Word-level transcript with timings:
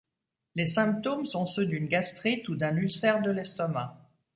Les 0.55 0.65
symptômes 0.65 1.27
sont 1.27 1.45
ceux 1.45 1.67
d'une 1.67 1.85
gastrite 1.85 2.49
ou 2.49 2.55
d'un 2.55 2.75
ulcère 2.75 3.21
de 3.21 3.29
l'estomac. 3.29 4.01